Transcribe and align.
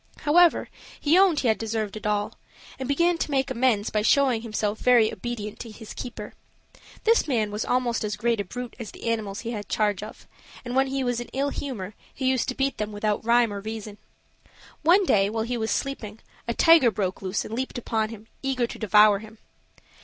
However, 0.21 0.67
he 0.99 1.15
owned 1.15 1.41
he 1.41 1.47
had 1.47 1.59
deserved 1.59 1.95
it 1.95 2.07
all, 2.07 2.33
and 2.79 2.87
began 2.89 3.19
to 3.19 3.29
make 3.29 3.51
amends 3.51 3.91
by 3.91 4.01
showing 4.01 4.41
himself 4.41 4.79
very 4.79 5.13
obedient 5.13 5.59
to 5.59 5.69
his 5.69 5.93
keeper. 5.93 6.33
This 7.03 7.27
man 7.27 7.51
was 7.51 7.63
almost 7.63 8.03
as 8.03 8.15
great 8.17 8.41
a 8.41 8.43
brute 8.43 8.75
as 8.79 8.89
the 8.89 9.07
animals 9.07 9.41
he 9.41 9.51
had 9.51 9.69
charge 9.69 10.01
of, 10.01 10.25
and 10.65 10.75
when 10.75 10.87
he 10.87 11.03
was 11.03 11.19
in 11.19 11.27
ill 11.33 11.49
humor 11.49 11.93
he 12.11 12.25
used 12.27 12.49
to 12.49 12.55
beat 12.55 12.79
them 12.79 12.91
without 12.91 13.23
rhyme 13.23 13.53
or 13.53 13.61
reason. 13.61 13.99
One 14.81 15.05
day, 15.05 15.29
while 15.29 15.43
he 15.43 15.55
was 15.55 15.69
sleeping, 15.69 16.17
a 16.47 16.55
tiger 16.55 16.89
broke 16.89 17.21
loose 17.21 17.45
and 17.45 17.53
leaped 17.53 17.77
upon 17.77 18.09
him, 18.09 18.25
eager 18.41 18.65
to 18.65 18.79
devour 18.79 19.19
him. 19.19 19.37